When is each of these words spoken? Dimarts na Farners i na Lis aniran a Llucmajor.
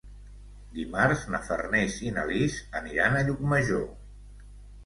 Dimarts 0.77 1.25
na 1.33 1.41
Farners 1.49 1.97
i 2.07 2.13
na 2.17 2.25
Lis 2.31 2.57
aniran 2.81 3.19
a 3.19 3.23
Llucmajor. 3.29 3.85